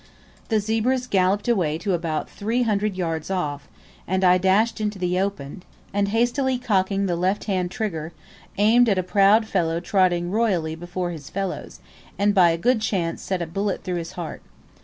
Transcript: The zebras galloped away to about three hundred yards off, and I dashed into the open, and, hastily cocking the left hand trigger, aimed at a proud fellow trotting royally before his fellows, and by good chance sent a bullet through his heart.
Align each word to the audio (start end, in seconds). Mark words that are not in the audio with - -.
The 0.49 0.59
zebras 0.59 1.05
galloped 1.05 1.47
away 1.47 1.77
to 1.77 1.93
about 1.93 2.27
three 2.27 2.63
hundred 2.63 2.95
yards 2.95 3.29
off, 3.29 3.67
and 4.07 4.23
I 4.23 4.39
dashed 4.39 4.81
into 4.81 4.97
the 4.97 5.19
open, 5.19 5.61
and, 5.93 6.07
hastily 6.07 6.57
cocking 6.57 7.05
the 7.05 7.15
left 7.15 7.43
hand 7.43 7.69
trigger, 7.69 8.11
aimed 8.57 8.89
at 8.89 8.97
a 8.97 9.03
proud 9.03 9.45
fellow 9.45 9.79
trotting 9.79 10.31
royally 10.31 10.73
before 10.73 11.11
his 11.11 11.29
fellows, 11.29 11.81
and 12.17 12.33
by 12.33 12.57
good 12.57 12.81
chance 12.81 13.21
sent 13.21 13.43
a 13.43 13.45
bullet 13.45 13.83
through 13.83 13.97
his 13.97 14.13
heart. 14.13 14.41